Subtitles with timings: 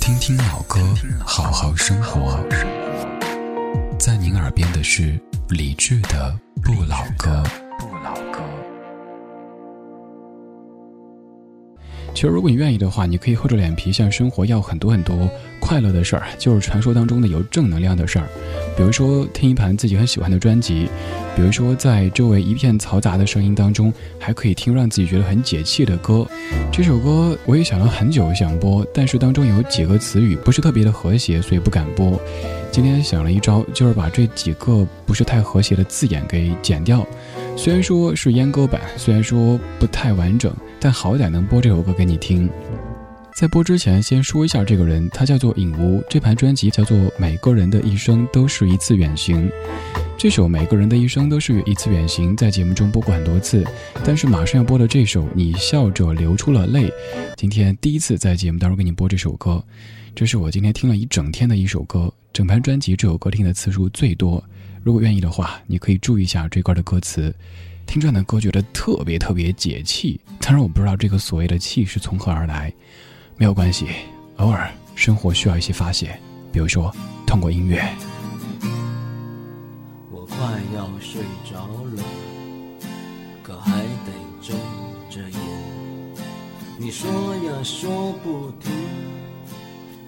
[0.00, 0.78] 听听老歌，
[1.24, 2.38] 好好生活。
[3.98, 5.18] 在您耳边的是
[5.48, 7.42] 理智的不老歌。
[7.78, 8.40] 不老歌。
[12.14, 15.28] 其实，如果你愿意的话，你可以厚着脸皮向生活要很多很多
[15.60, 18.28] 快乐的事儿，就是传说当中的有正能量的事儿。
[18.76, 20.86] 比如说，听一盘自己很喜欢的专辑；
[21.34, 26.26] 比如说，在周围一片嘈杂的声音当中，还可以听让自己觉得很解气的歌。
[26.70, 32.20] 这首歌我也想了很久，想播，但是当中有几个词语不是特别的和谐，所以不敢播。
[32.70, 37.06] 今天想了一招，就是把这几个不是太和谐的字眼给剪掉。
[37.56, 42.50] 虽然说是阉割版，虽然说不太完整，但好歹能播这首歌给你听。
[43.36, 46.02] 在播之前，先说一下这个人，他叫做尹吾。
[46.08, 49.46] 这盘专辑叫做《每个人的一生都是一次远行》。
[50.16, 53.62] 这首《每个人的一生都是一次远行》在节目中播过很多次，
[54.02, 56.88] 但是马上要播的这首《你笑着流出了泪》，
[57.36, 59.62] 今天第一次在节目当中给你播这首歌。
[60.14, 64.42] 这是我今天听了一整天的一首歌，整盘专辑这首歌听的次数最多。
[64.82, 67.34] 如果愿意的话，你可以注意一下这歌的歌词，
[67.84, 70.18] 听这样的歌觉得特别特别解气。
[70.40, 72.72] 当然，我不知道这个所谓的气是从何而来，
[73.38, 73.88] 没有关系，
[74.38, 76.18] 偶尔生活需要一些发泄，
[76.50, 76.90] 比如说
[77.26, 77.86] 通过音乐。
[80.10, 80.36] 我快
[80.74, 82.02] 要睡着了，
[83.42, 83.72] 可还
[84.06, 84.56] 得睁
[85.10, 85.40] 着眼。
[86.78, 88.72] 你说呀说不停，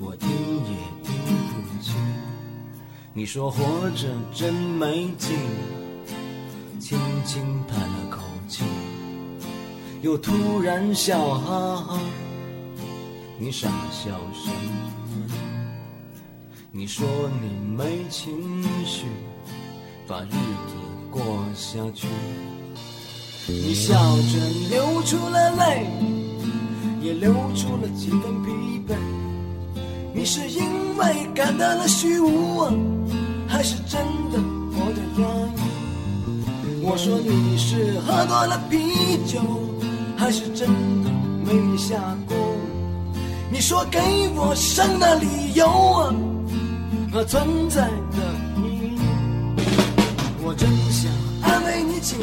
[0.00, 1.12] 我听也听
[1.50, 1.96] 不清。
[3.12, 5.36] 你说活着真没劲，
[6.78, 8.62] 轻轻叹了口气，
[10.02, 12.00] 又突然笑哈哈。
[13.38, 15.28] 你傻笑什么？
[16.70, 17.06] 你说
[17.42, 19.04] 你没情绪，
[20.06, 20.74] 把日子
[21.10, 21.22] 过
[21.54, 22.08] 下去。
[23.46, 24.38] 你笑着
[24.70, 25.86] 流出了泪，
[27.02, 28.50] 也流出了几分疲
[28.88, 28.96] 惫。
[30.14, 32.64] 你是因为感到了虚无？
[33.46, 34.00] 还是真
[34.32, 34.38] 的
[34.72, 35.60] 活得压抑？
[36.82, 38.78] 我说你是喝多了啤
[39.26, 39.40] 酒，
[40.16, 40.66] 还是真
[41.04, 41.10] 的
[41.44, 42.34] 没下过？
[43.48, 43.98] 你说给
[44.34, 46.12] 我生的理由啊，
[47.12, 48.18] 和存在的
[48.56, 48.98] 意义。
[50.42, 51.10] 我真想
[51.42, 52.16] 安慰你几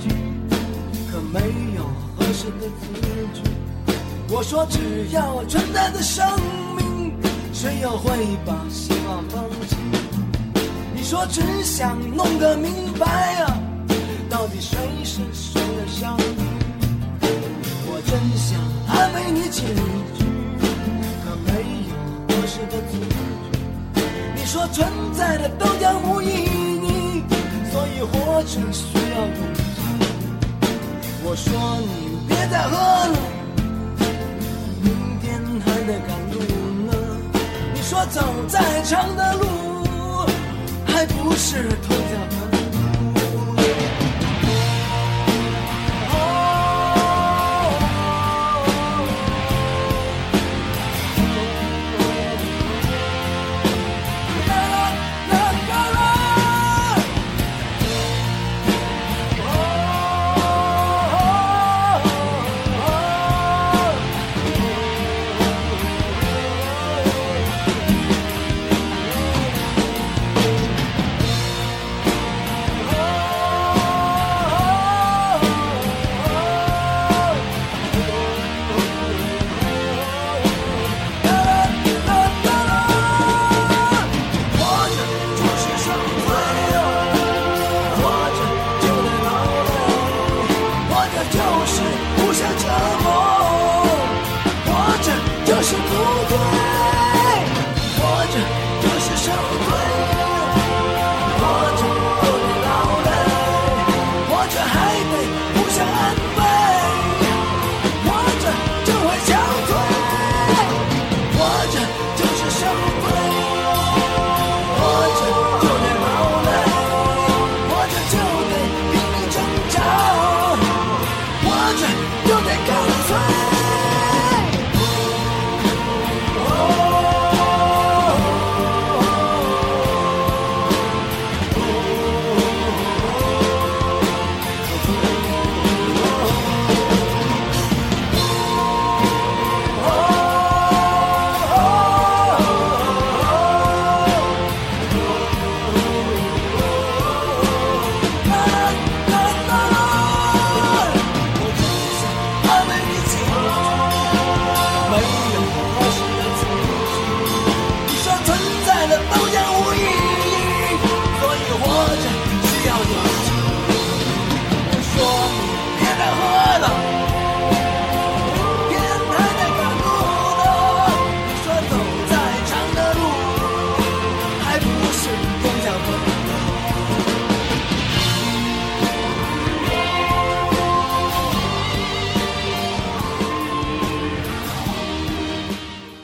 [0.00, 0.08] 句，
[1.10, 1.40] 可没
[1.76, 1.84] 有
[2.16, 2.86] 合适的字
[3.34, 3.42] 句。
[4.30, 6.26] 我说只要存在的生
[6.76, 7.12] 命，
[7.52, 8.10] 谁又会
[8.46, 9.76] 把希望放弃？
[10.94, 13.58] 你说只想弄个明白啊，
[14.30, 16.42] 到底谁是谁的上帝？
[17.86, 18.58] 我真想
[18.88, 19.62] 安慰你几
[20.16, 20.24] 句，
[22.60, 23.04] 合适的字句。
[24.34, 27.22] 你说存在的都将无意义，
[27.70, 29.60] 所以活着需要勇气。
[31.22, 31.48] 我说
[31.80, 33.18] 你别再喝了，
[34.82, 34.88] 明
[35.20, 36.34] 天还得赶路
[36.86, 36.90] 呢。
[37.74, 39.46] 你说走再长的路。
[40.86, 42.14] 还不是头在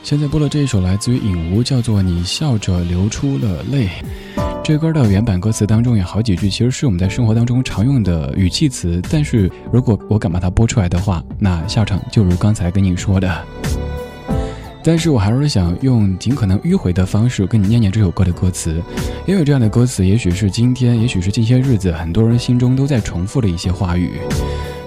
[0.07, 3.89] 现在播了这一首来自于影无，叫做《你笑着流出了泪》。
[4.63, 13.45] 这歌的原版歌词当中有好几句，其实是我们在生活当中常用的语气词，但是如果我敢把它播出来的话，那下场就如刚才跟你说的。
[14.81, 18.81] 但是我还是想用尽可能迂回的方式跟你念念这首歌的歌词，
[19.25, 24.21] 因为这样的歌词也许是今天，也许是近些日子很多人心中都在重复的一些话语。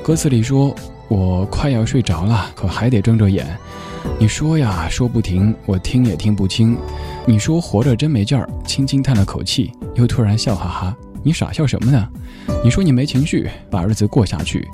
[0.03, 0.75] 歌词里说
[1.09, 3.47] ：“我快要睡着了，可还得睁着眼。”
[4.19, 6.77] 你说呀，说不停，我听也听不清。
[7.27, 10.97] 你说活着真没劲儿，轻轻叹了口气，又突然笑哈哈。
[11.23, 12.09] 你傻笑什么呢？
[12.65, 14.69] 你说你没情绪，把日子过下去。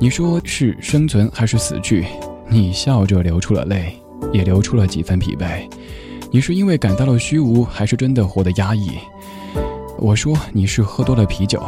[0.00, 2.06] 你说是生存还是死去？
[2.48, 3.94] 你笑着流出了泪，
[4.32, 5.68] 也流出了几分疲惫。
[6.30, 8.92] 你是因为感到了虚无，还是真的活得压抑？
[9.98, 11.62] 我说你是喝多了啤酒，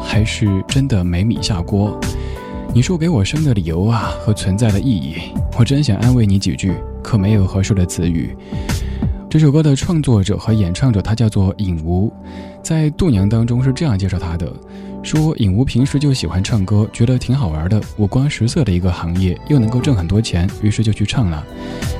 [0.00, 1.98] 还是真的没米下锅？
[2.76, 5.16] 你说给我生的理由啊和存在的意义，
[5.58, 8.36] 我真想安慰你几句，可没有合适的词语。
[9.36, 12.10] 这首歌的创作者和演唱者他叫做尹无，
[12.62, 14.50] 在度娘当中是这样介绍他的：
[15.02, 21.44] 说尹无平时就喜欢唱歌，觉得挺好玩的，五光十色的一个行业，又能够挣很多钱，于是就去唱了。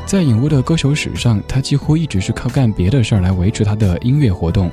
[0.06, 4.70] 在尹无的歌手史上，他几乎一直是靠干别的事儿来维持他的音乐活动。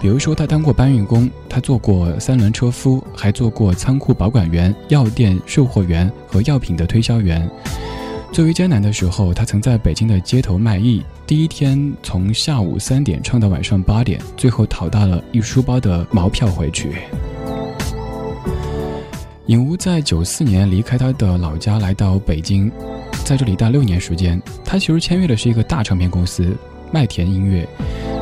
[0.00, 7.48] 比如说，他当过搬运工，他做过三轮车夫，还做过仓库保管员、药店售货员和药品的推销员。
[8.32, 16.96] 最为艰难的时候，他曾在北京的街头卖艺，第一天从下午三点唱到晚上八点，最后讨到了一书包的毛票回去。
[19.48, 22.72] 尹吾在九四年离开他的老家，来到北京。
[23.22, 26.56] 在这里待六年时间，他其实签约的是一个大唱片公司
[26.90, 27.68] 麦田音乐，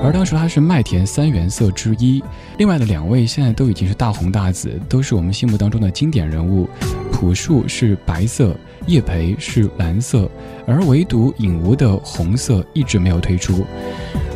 [0.03, 2.23] 而当时他是麦田三原色之一，
[2.59, 6.69] 另外的两位现在都已经是大红大紫，都是我们心目当中的经典人物。
[7.13, 8.57] 朴树是白色，
[8.87, 10.31] 叶培是蓝色，
[10.67, 13.67] 而唯独影无的红色一直没有推出。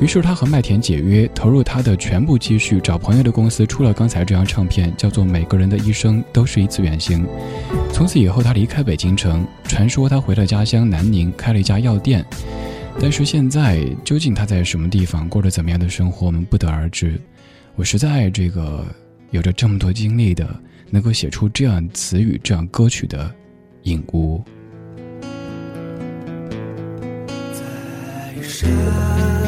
[0.02, 7.24] 于是他和麦田解约，投入他的全部积蓄，找朋友的公司出了刚才这张唱片，叫做《每个人的一生都是一次远行》。
[7.90, 12.22] 从此以后，他离开北京城，传说他回了家乡南宁，开了一家药店。
[13.00, 17.20] 但是现在，究竟他在什么地方，过着怎么样的生活，我们不得而知。
[17.76, 18.86] 我实在爱这个
[19.30, 20.48] 有着这么多经历的，
[20.90, 23.30] 能够写出这样词语、这样歌曲的
[23.82, 24.42] 影屋。
[27.52, 29.43] 在山。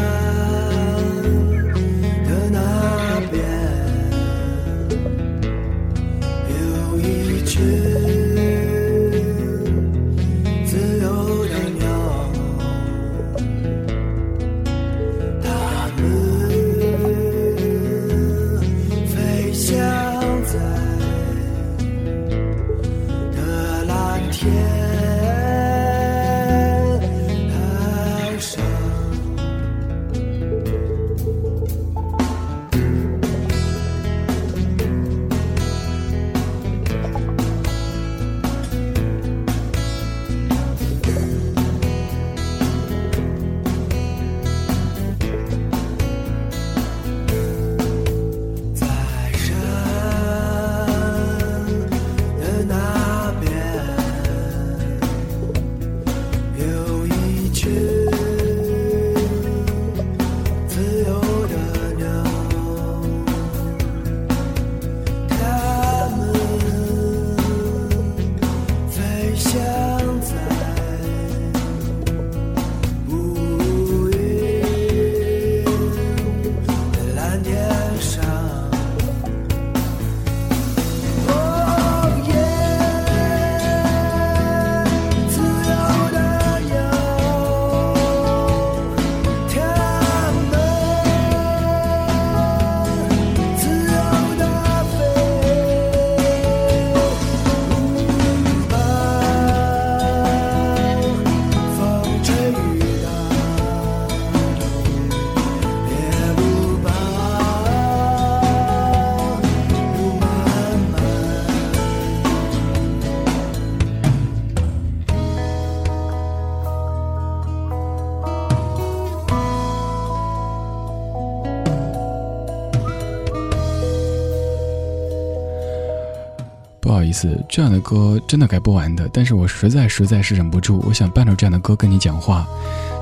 [127.06, 132.46] 意思这样的歌真的该播完的，但是我实在实在是忍不住，我想伴着这样的歌跟你讲话。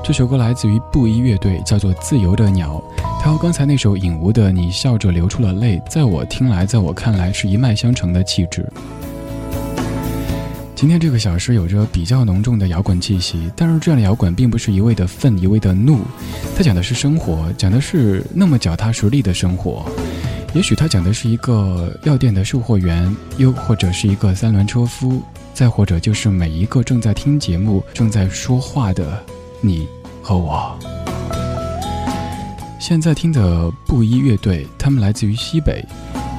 [0.03, 2.81] 这首歌来自于布衣乐队，叫做《自由的鸟》，
[3.19, 8.71] 它和刚才那首影无的《你笑着流出了泪》，在我听来，在我看来是一脉相承的气质。
[10.75, 16.01] 今天这个小时有着比较浓重的摇滚气息，但是这样的摇滚并不是一味的愤，一味的怒，
[16.55, 19.83] 它讲的是生活，讲的是那么脚踏实地的生活。
[20.55, 25.21] 也许他讲的是一个药店的售货员，又或者是一个三轮车夫，
[25.53, 29.21] 再或者就是每一个正在听节目、正在说话的
[29.59, 29.85] 你
[30.21, 30.73] 和我。
[32.79, 35.85] 现在听的布衣乐队，他们来自于西北。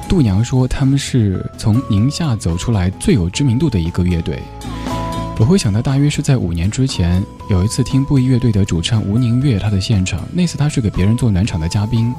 [0.09, 4.41] 度娘说他们是从宁夏走出来最有知名度的一个乐队。
[5.37, 12.11] 我会想到大约是在五年之前，有一次听布衣乐队的主唱吴宁月他的现场，那次他是给别人做暖场的嘉宾。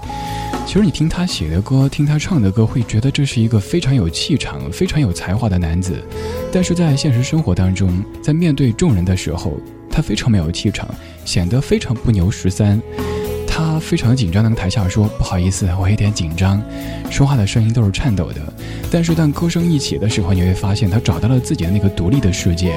[0.68, 5.98] 其实你听他写的歌，听他唱的歌，会觉得这是一个非常有气场、非常有才华的男子。
[6.52, 9.56] 但是在现实生活当中，在面对众人的时候，
[9.90, 10.86] 他非常没有气场，
[11.24, 12.78] 显得非常不牛十三。
[13.46, 16.62] 他非常紧张的跟台下说：“不好意思，我有点紧张，
[17.10, 18.52] 说话的声音都是颤抖的。”
[18.92, 22.74] 但是当歌声一起的时候，你会发现他找到了自己的那个独立的世界。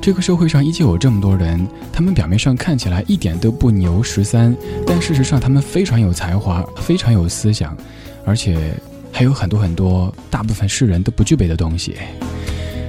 [0.00, 7.76] 这个社会上依旧有这么多人，他们表面上看起来一点都不牛十三，但事实上他们非常有才华，非常有思想，
[8.24, 8.74] 而且
[9.12, 11.96] 还有很多很多大部分世人都不具备的东西。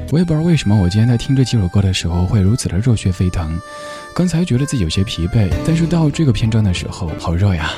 [0.09, 3.59] 我也不知道为什么，我今天在听这几首歌的时候会如此的热血沸腾。
[4.15, 7.71] 刚才觉得自己有些疲惫，但是到这个篇章的时候，好热呀！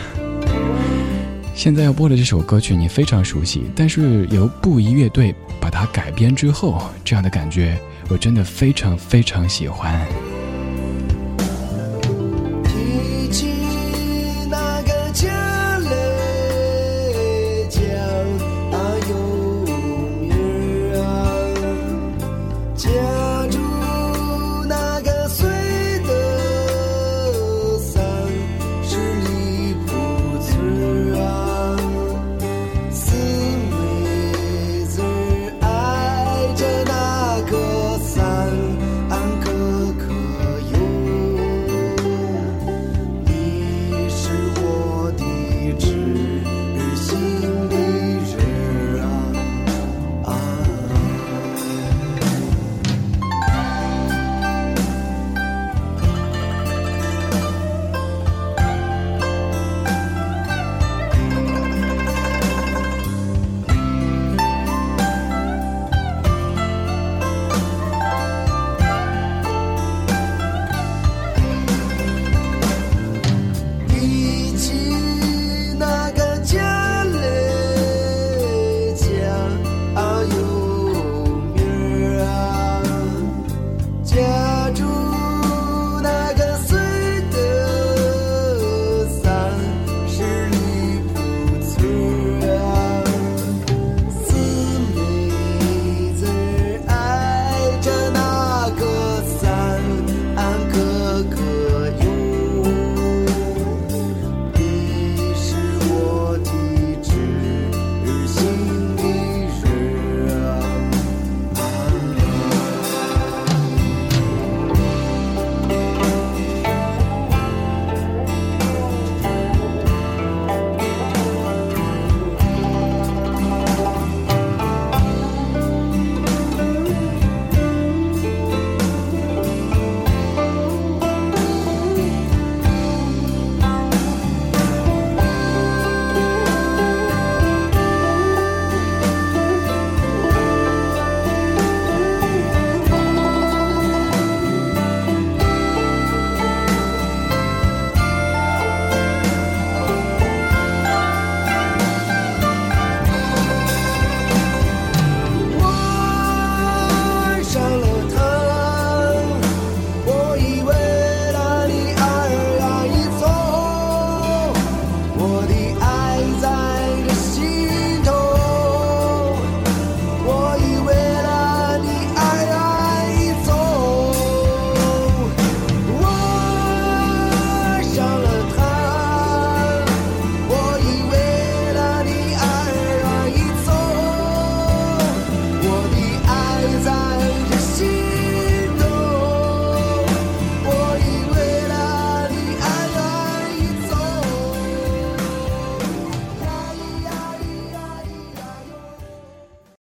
[1.56, 7.78] 现在要播的这首歌曲你非常熟悉，但是由布衣乐队把它改编之后，这样的感觉
[8.10, 10.06] 我真的非常非常喜欢。